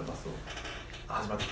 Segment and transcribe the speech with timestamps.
[0.00, 0.30] ルパスを
[1.08, 1.44] あ始まった。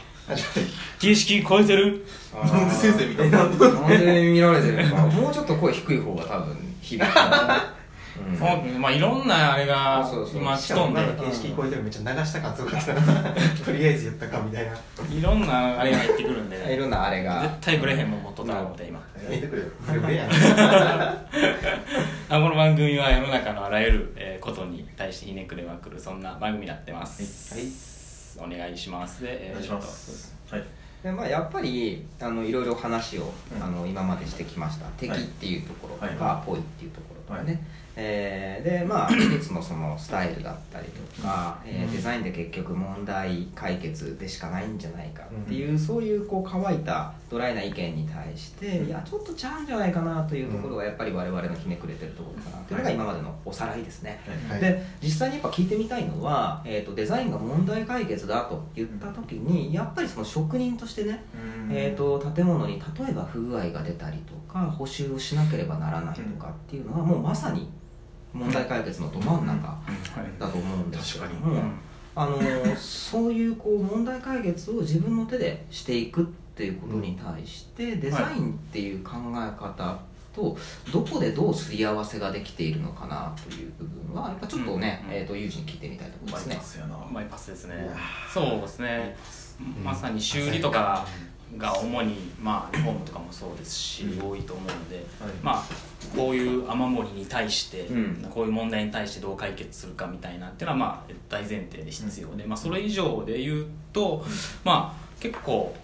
[0.99, 2.05] 形式超えてる？
[2.35, 4.97] なんで先生みたいななんで見られてるの？
[4.97, 7.75] かもうちょっと声低い方が多分響くかな。
[8.29, 8.37] うん。
[8.37, 11.01] そうまあいろんなあれがそうそう今しとんで。
[11.01, 12.67] なんか形式超えてるめっちゃ流した と
[13.73, 14.73] りあえず言ったかみたいな。
[14.73, 14.79] や
[15.11, 16.75] いろんなあれが入ってくるんで。
[16.75, 17.41] いろんなあれが。
[17.43, 19.01] 絶対ブレへんもん持っとったと思って今。
[19.31, 19.69] めてくれよ。
[19.87, 20.29] ブレブレやん。
[20.31, 21.25] あ
[22.29, 27.98] この番組は世の中のあらゆるえーことに対してひねくれまくるそんな番組になってます、
[28.39, 29.23] お願いします。
[29.23, 30.35] で、えーお願いします。
[30.51, 30.65] はい。
[31.03, 33.63] でまあ、やっぱりあのいろいろ話を、うん。
[33.63, 34.87] あの今までしてきました。
[34.99, 37.63] 敵っていうところとか、はポイっていうところとかね、はい
[38.01, 41.93] えーでまあ 技術のそのスタイルだったりとか、えーうん。
[41.93, 54.21] デザインで結局問題解決でしかないんじゃないかっていう、そういうこう乾いたドライな意見に対して、いやちょっとちゃうんじゃないかなというところがやっぱり我々のひねくれてるところかなというのが今までのおさらいですね。
[54.49, 54.61] はい。
[54.61, 61.25] で実際にやっぱ聞いてみたいのは、えー、とデザインが問題解決だと言った時にやっぱりその職人としてね、
[61.71, 67.69] えー、と建物に例えば不具合が出たりとか補修をしなければならないとかっていうのはもうまさに
[68.33, 71.63] 問題解決のど真ん中はいだと思うんですけど確も、
[72.15, 79.99] あのーそういうこう問題解決を自分の手でしていくっていうことに対してデザインっていう考え方
[80.35, 80.57] と
[80.93, 86.63] どこでどうすり合わせができているのかなという部分はやっぱちょっとね、うんえー、とユージに聞いてみたいところバイですねパ。
[86.63, 87.91] スやなうまいパスですね。
[88.33, 89.17] そうですね。
[89.83, 91.05] まさに修理とか
[91.57, 94.31] が主にまあリフォームとかもそうですし、うん。
[94.31, 95.33] 多いと思うのではい。
[95.43, 95.65] まあ
[96.17, 98.27] こういう雨漏りに対して、うん。
[98.31, 104.25] こういう問題に対してどう解決するかみたいなっていうのはまあ大前提で必要で、まあそれ以上で言うと、
[104.65, 105.75] まあ結構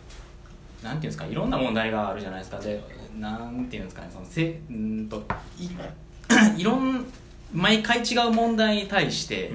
[0.82, 2.58] なんていうんですかいろんな問題があるじゃないですか。
[2.58, 2.82] で
[3.18, 5.22] なんていうんですかねそのせんと
[5.58, 7.04] い いろん
[7.52, 9.52] 毎回違う問題に対して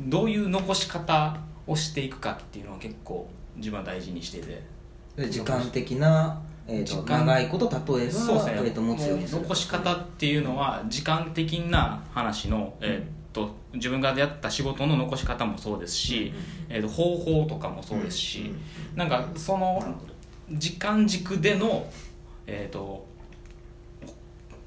[0.00, 4.75] どういう残し方をしていくかっていうのを結構自分は大事にしてて。
[5.16, 7.26] で時間的な、えー、と時間。
[7.26, 16.32] 長いこと例えば、そうですね、えー、と持つように残し方っていうのは時間的な話の、えーっと自分がやった仕事の残し方もそうですし、
[16.70, 18.52] えーっと方法とかもそうですし、
[18.94, 19.82] なんかその
[20.50, 21.86] 時間軸での、
[22.46, 23.06] えーっと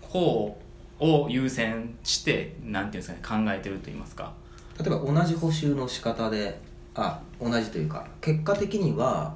[0.02, 0.58] 方
[1.00, 4.34] を優先してなんていうんですかね考えてると言いますか。
[4.80, 6.60] 例えば同じ補修の仕方で
[6.96, 9.36] あ同じというか結果的には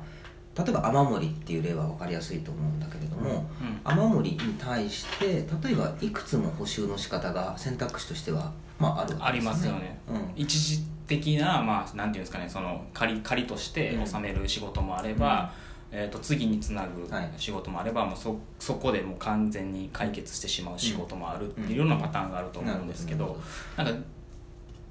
[0.56, 3.82] 例えば雨漏りっていう例は分かりやすいと思うんだけれども、うん。
[3.84, 10.32] 雨漏りに対して例えばいくつも補修の仕方が選択肢としては、まあ、あるわありけですますよね、うん。
[10.36, 15.52] 一時的な、まあ、なんていうんですかねその仮仮として納める仕事もあれば、
[15.92, 17.30] えー、と次につなぐはい。
[17.38, 23.40] 仕事もあれば、もうそそこでもう完全に解決してしまう仕事もあるっていうようなパターンがあると思うんですけど、
[23.78, 23.94] なんか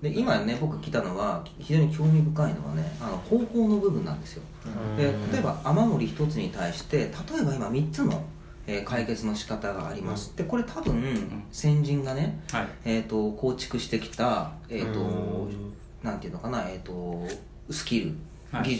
[0.03, 4.43] で今ね僕聞いたのは非常に興味深いのはねあの方法の部分なんですよ。
[4.97, 8.25] で例えば雨漏り一つに対して例えば今3つの、
[8.67, 12.69] えー解決の仕方があります、でこれ多分先人がね、はい。
[12.85, 15.75] えー、と構築してきた、えーとうん。
[16.03, 17.27] なんていうのかな、えー、と
[17.71, 18.15] スキル、
[18.53, 18.79] はい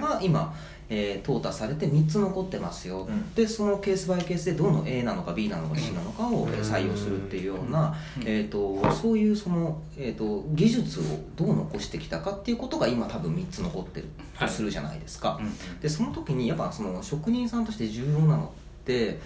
[0.00, 0.54] が今、
[0.88, 3.34] えー淘汰されて3つ残ってますよ、うん。
[3.34, 8.22] でそのケースバイケースでどの A なのか B なのか C なのかをえー採用するっていうような、うん。
[8.24, 11.02] えー、とそういうその、えー、と技術を
[11.36, 14.08] どう残してきたかっていうことが今多分3つ残ってる
[14.38, 15.38] とするじゃないですか。
[15.40, 15.80] うん。
[15.80, 18.52] でその時にやっぱその職人さんとして重要なの
[18.82, 19.18] って、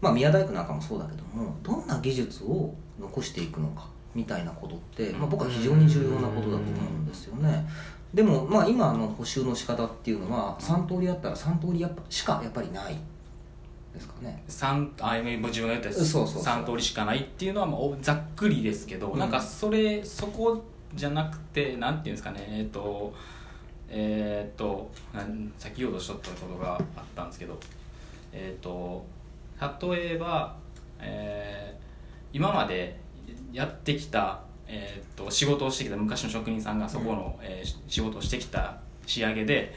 [0.00, 7.66] まあ、宮大工なんかもそうだけどもどんな技術を残していくのかみたいなことって、まあ、僕は非常に重要なことだと思うんですよね。
[8.12, 12.96] でも、まあ、今の補修の仕方っていうのは3通りあったら3通りやっぱしかやっぱりない
[13.92, 14.42] ですかね。
[14.46, 20.62] 三あ今自分が言ったやつそうそうそう3通りしかないっていうのはまあおざっくりですけど、うんなんかそれそこ
[20.94, 23.12] じゃなくてなんていうんですかねえっ、と
[23.88, 24.90] えっ、と
[25.58, 27.58] 先ほどおっしゃったことがあったんですけど
[28.32, 29.04] えっ、と
[29.60, 30.56] 例えば、
[31.00, 31.84] えー
[32.34, 32.98] 今まで
[33.52, 39.74] やってきた、えー、と仕事をしてきた昔の職人さんがそこの、えー仕事をしてきた仕上げで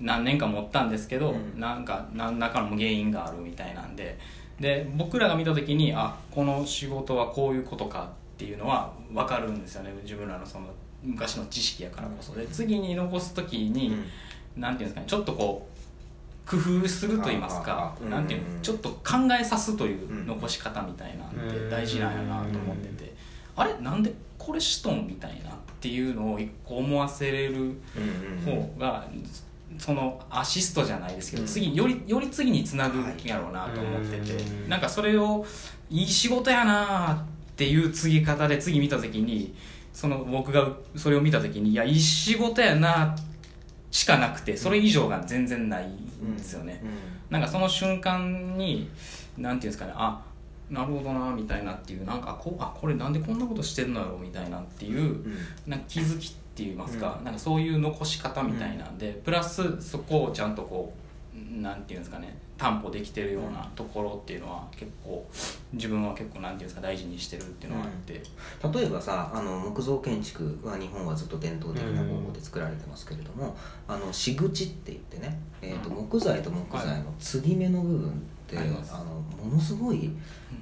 [0.00, 1.60] 何年か持ったんですけど、うん。
[1.60, 4.18] なんか何らかの原因があるみたいなんで。
[4.58, 9.92] で僕らが見た時にあこの仕事はこういうことかっていうのは分かるんですよね。
[10.02, 10.66] 自分らのその
[11.02, 12.34] 昔の知識やからこそ。
[12.34, 13.96] で次に残す時に、
[14.56, 15.79] なんていうんですかねちょっとこう
[16.50, 18.54] 工夫すると言いますかなんていううん。
[18.56, 23.14] のちょっと考えさすという残し方みたいなんて大事なんやなと思ってて
[23.54, 27.74] あれなんでこれしとんみたいなっていうのを一個思わせれる
[28.44, 29.06] 方が
[29.78, 31.48] そのアシストじゃないですけど、うん。
[31.48, 34.68] 次よりより次につなぐやろうなと思ってて、うん。
[34.68, 35.46] なんかそれを
[35.88, 39.54] いい仕事やなっていう継ぎ方で次見た時に
[39.92, 43.29] その僕がそれを見た時にいやいい仕事やなっ
[43.90, 46.82] しかなくてそれ以上が全然ないんですよね、
[47.28, 48.88] なんかその瞬間に
[49.36, 50.22] なんていうんですかねあ
[50.70, 55.26] なるほどなみたいなっていうなんかこうあこれなんでこんなことしてるのやろみたいなっていう、
[55.66, 65.26] なんか気づきって言いますか、なんかそういう残し方みたいなんで、プラスそこをちゃんとこうなんていうんですかね担保できてるようなところっていうのは結構
[65.72, 68.22] 自分は結構なんていうんですか大事にしてるっていうのがあって、
[68.78, 73.56] 例えばさあの木造建築は日本はずっと伝統的な方法で作られてますけれども、
[73.88, 78.12] あの仕口って言ってね、えー、と木材と木材の継ぎ目の部分っ
[78.46, 78.94] て、あります。
[78.94, 80.10] あのものすごい、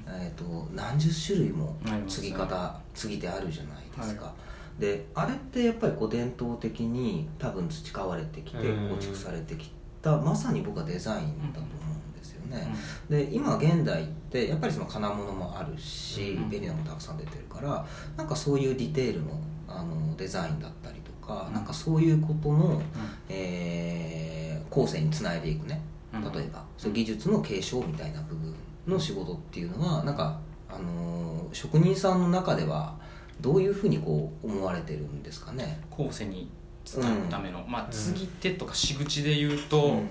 [0.07, 1.77] えー、と何十種類も
[2.07, 4.33] 継ぎ方継ぎ手あるじゃないですか。
[4.79, 8.89] であれってやっぱりこう伝統的に多分培われてきてうん。
[8.91, 9.71] 構築されてき
[10.03, 12.75] たまさに僕はデザインだと思うんですよね。
[13.09, 16.51] で今現代ってやっぱりその金物もあるし、うん。
[16.51, 17.87] 便利なものたくさん出てるから
[18.17, 21.55] なんかそういうディテールのあのデザインだったりとか、うん。
[21.55, 22.83] なんかそういうことの、
[23.29, 24.39] えー
[24.71, 25.81] 後世につないでいくね。
[26.13, 26.33] うん。
[26.33, 28.55] 例えば、そういう技術の継承みたいな部分
[28.87, 32.95] の仕事っていうのはなんか、あのー職人さんの中では
[33.41, 35.81] どういうふうにこう思われてるんですかね？
[35.91, 36.51] 後世に
[36.97, 40.09] 伝えるための、まあうん継ぎ手とか仕口で言うと、うん。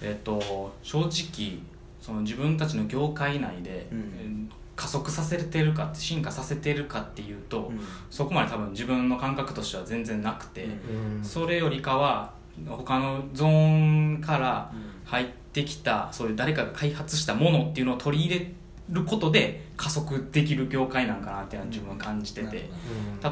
[0.00, 1.58] えっと正直
[2.00, 3.98] その自分たちの業界内で、うん。
[4.20, 7.80] えー加速させてるか進化させてるかっていうと、うん。
[8.10, 11.24] そこまで多分自分の感覚としては全然なくて、うん。
[11.24, 12.32] それよりかは
[12.64, 14.72] 他のゾーンから
[15.04, 18.52] 入ってきたそういう誰かが開発したものっていうのを取り入れ
[18.90, 22.70] ることで加速できる業界なんかなっていうのは自分は感じてて。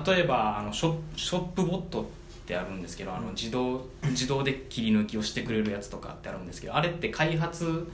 [0.06, 2.10] 例えばあのショショップボットって
[2.46, 7.90] ってあるんですけどあの自動自動で切り抜きをしてくれるやつとかってあるんですけどあれって開発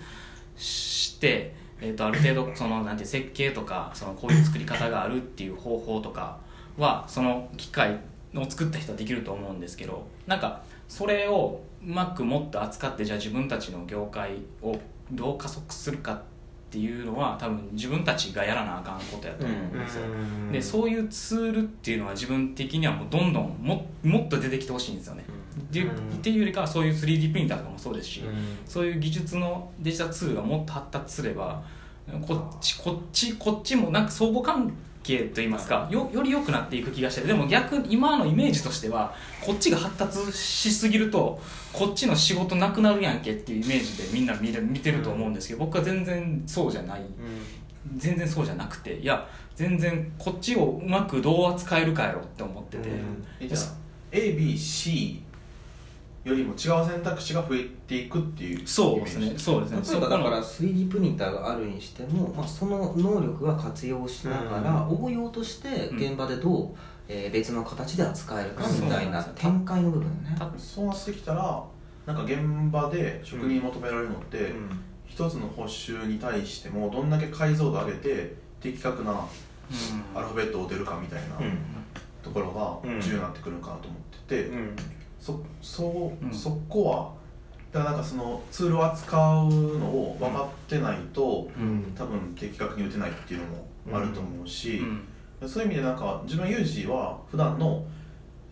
[0.56, 6.38] して、えー、とある程度そのなんて設計とかそのこういう作り方があるっていう方法とか
[6.76, 7.98] はその機械
[8.34, 14.78] を作った人はできると思うんですけどなんかそれをうまくもっと扱ってじゃあ自分たちの業界を
[15.10, 16.22] どう加速するか
[16.72, 20.02] っていうのは多分自分たちがやらなあかんことやと思うんですよ。
[20.50, 25.24] でそういうツールっていうのは自分的にはもうどんどんももっと出てきてほしいんですよね。
[25.60, 28.32] っていううんっていうよりかはそういう 3D プリンターとかもそうですし、うん
[28.64, 31.62] そういう技術のデジタルツールがもっと発達すれば
[32.26, 34.72] こっちこっちこっちもなんか相互関係
[35.02, 41.40] といいますかよより良くなっていく気がしてでも逆に今のイメージとしてはこっちが発達しすぎると
[41.72, 47.02] こっちの仕事なくなるやんけっていうイメージでみんな見る見てると思うんですけど僕は全然そうじゃない。
[47.96, 49.26] 全然そうじゃなくていや
[49.56, 53.26] 全然こっちをうまくどう扱えるかやろって思ってて、うん。
[53.40, 53.60] えじゃあ
[54.12, 55.20] ABC
[56.24, 59.80] よりも違う選択肢が増えていくっていうそうですねイメージそうですね。
[59.92, 66.68] 例えばだからそ 3D プリンターがあるにしても、まあ、その能力は活用しながら応用として現場でどう、
[67.08, 70.36] えー別の形で扱えるかみたいな展開の部分ね。
[70.38, 71.64] たそうなってきたら
[72.06, 72.38] なんか現
[72.70, 74.52] 場で職人に求められるのって、
[75.06, 80.18] 一つの補修に対してもどんだけ解像度上げて的確なうん。
[80.18, 81.58] アルファベットを打てるかみたいなうん。
[82.22, 82.50] ところ
[82.84, 83.00] がうん。
[83.00, 84.76] 重要になってくるのかなと思ってて、うん
[85.22, 86.34] そそう、うん。
[86.34, 87.12] そこは
[87.70, 89.48] だからなんかそのツールを扱う
[89.78, 91.92] のを分かってないと、うん。
[91.96, 93.46] 多分的確に打てないっていうの
[93.92, 94.82] もあると思うし、
[95.40, 95.48] うん。
[95.48, 97.84] そういう意味でなんか自分ユージは普段の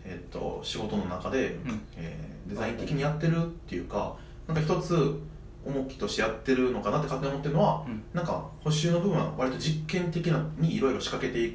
[0.03, 1.81] えっと仕事の中で、うん。
[1.97, 4.15] えーデザイン的にやってるっていうか
[4.47, 5.19] なんか一つ
[5.63, 8.03] 重きとしてやってるのかなって勝手に思ってるのは、うん。
[8.13, 11.51] なんか補修の部分は割と実験的なにいろいろ仕掛けてい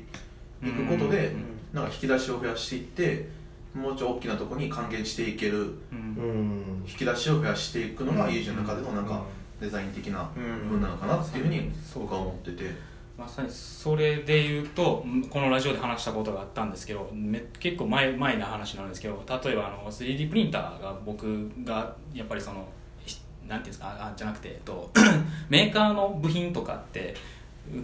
[0.70, 1.44] くことで、うん。
[1.74, 3.28] なんか引き出しを増やしていって
[3.76, 5.74] もうちょい大きなところに還元していける。
[5.92, 6.82] うん。
[6.88, 8.34] 引き出しを増やしていくのがうん。
[8.34, 9.22] ユージの中でのなんか
[9.60, 12.96] デザイン的な部分なのかなっていうふうに僕は思ってて。
[13.16, 22.68] まさにそれで言うとんこのラジオで話したことがあったんですけどめ結構前前な話なんですけど例えばあの 3D プリンターが僕がやっぱりその
[23.06, 23.18] ひ
[23.48, 24.90] なんていうんですかあじゃなくて、えっと、
[25.48, 27.14] メーカーの部品とかって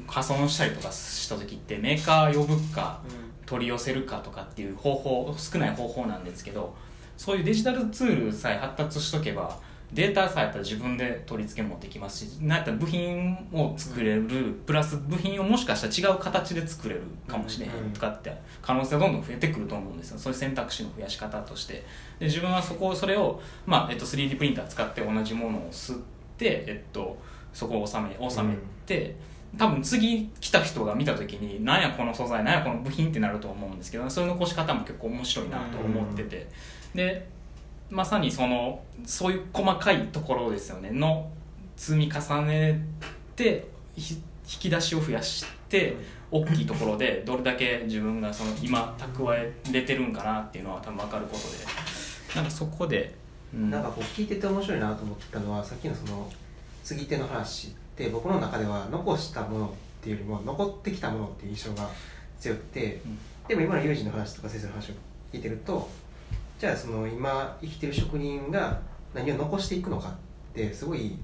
[0.07, 3.01] 破損したりとかした時ってメーカー呼ぶか
[3.47, 6.75] 取り寄せるかとかっていう方法少ない方法なんですけど
[7.17, 9.59] そういうデジタルツールさえ発達しとけば
[9.93, 20.19] データさえやったら自分で取り付けもできますしなんやったら部品を作れる、プラス部品をもしかしたら違う形で作れるかもしれへんとかって可能性がどんどん増えてくると思うんですよ。
[20.19, 21.85] そういう選択肢の増やし方として。
[22.19, 25.99] で自分はそこそれを、まあえっと、3D プリンター使って同じものを吸っ
[26.39, 27.19] て、えっと、
[27.53, 29.17] そこを収め収めて、
[29.59, 36.49] 多分次来た人が見た時に何やこの素材何やこの部品ってなると思うんですけどそういう残し方も結構面白いなと思ってて、
[36.94, 37.28] で
[37.90, 40.90] まさにそのそういう細かいところですよね。
[40.90, 41.30] の
[41.76, 42.80] 積み重ね
[43.37, 44.21] てひ引
[44.59, 45.97] き出しを増やして
[46.30, 51.82] 大きいところでどれだけ自分がその今蓄えれてるんかなっていうのは多分分かることで。
[52.35, 53.14] なんかそこで
[53.54, 53.71] うん。
[53.71, 56.30] なんかこう聞いてて面白いなと思ったのはさっきのその
[56.82, 59.70] 継ぎ手の話って僕の中では残したものっ
[60.02, 61.88] ていうよりも残ってきたものっていう印象が
[62.40, 63.18] 強くて、うん。
[63.49, 64.92] でも今のユージの話とか先生の話を
[65.32, 65.88] 聞いてると
[66.58, 68.80] じゃあその今生きてる職人が
[69.12, 70.12] 何を残していくのかっ
[70.54, 71.18] てすごい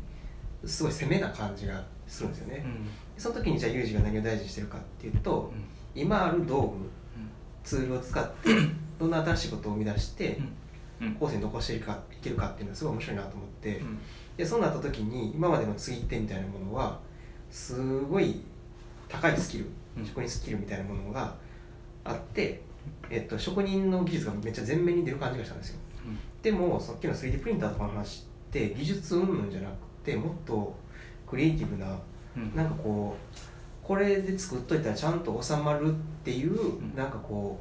[0.66, 2.64] すごい攻めな感じがするんですよね、
[3.16, 5.52] その時にじゃあユージが何を大事にしてるかっていうと、
[5.94, 6.90] 今ある道具
[7.62, 8.50] ツールを使って
[8.98, 10.40] どんな新しいことを生み出して
[11.00, 11.14] うん。
[11.14, 13.98] 後世に残していくかいけるかっていうのはすごい面白いなと思って、うん
[14.38, 16.98] でそうなった時に今までの継ぎ手みたいなものは
[17.50, 18.40] すごい
[19.08, 19.66] 高いスキル、
[19.98, 20.06] うん。
[20.06, 21.34] 職人スキルみたいなものが
[22.04, 22.62] あって、
[23.10, 25.80] えっと、職人の技術がめっちゃ前面に出る感じがしたんですよ。
[26.40, 29.72] でもさっきの 3D プリンターとかの話って技術云々じゃなく
[30.04, 30.72] てもっと
[31.26, 31.98] クリエイティブな
[32.36, 32.54] うん。
[32.54, 33.38] なんかこう
[33.84, 36.94] これで作っといたらちゃんと収まるっていう、ん。
[36.94, 37.58] なんかこ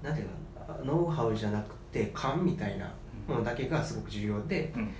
[0.00, 2.94] うなんていうかなノウハウじゃなくて勘みたいな
[3.26, 4.90] ものだけがすごく重要でうん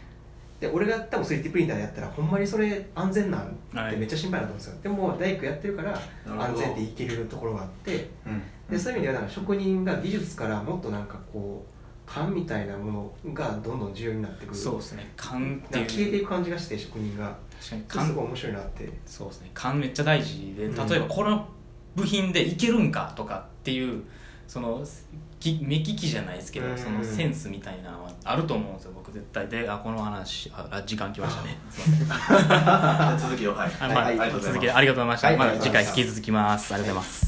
[0.61, 3.89] で俺が多分 3D プリンターでやったらほんまにそれ安全なんはい。
[3.91, 8.43] ってめっちゃ心配だと思うんですよ、でも大工やってるから安全っていけるところがあってうん。
[8.71, 14.55] でそういう意味ではなんか職人が技術からもっとなんかこう勘みたいなものがどんどん重要になってくる。
[14.57, 15.13] そうですね。
[15.17, 17.37] 勘って消えていういく感じがして職人が。
[17.61, 17.83] 確かに。
[17.83, 18.93] す勘ごい面白いなって。
[19.07, 19.51] そうですね。
[19.53, 20.89] 勘めっちゃ大事でうん。
[20.89, 21.47] 例えばこの
[21.95, 24.03] 部品でいけるんかとかっていう
[24.49, 24.83] その
[25.39, 26.79] き目利きじゃないですけど、うん。
[26.79, 28.93] そのセンスみたいなのはあると思うんですよ。
[28.95, 31.59] 僕絶対であこの話ああ時間きましたね。
[31.71, 32.49] すいません。
[32.49, 33.55] じゃあ続きを。
[33.55, 33.71] はい。
[33.79, 34.31] あまあはい。
[34.33, 35.37] 続きありがとうございました、はい。
[35.37, 36.73] まだ次回引き続きます。
[36.73, 37.19] ありがとうございます